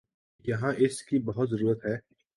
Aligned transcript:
یہاں 0.45 0.73
اس 0.77 1.03
کی 1.03 1.19
بہت 1.19 1.49
ضرورت 1.49 1.85
ہے۔ 1.85 1.97